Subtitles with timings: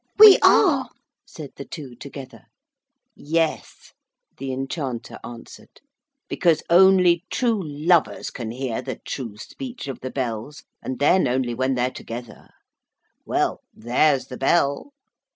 [0.17, 0.89] 'We are,'
[1.27, 2.45] said the two together.
[3.15, 3.93] 'Yes,'
[4.39, 5.79] the Enchanter answered,
[6.27, 11.53] 'because only true lovers can hear the true speech of the bells, and then only
[11.53, 12.49] when they're together.
[13.27, 14.91] Well, there's the bell!'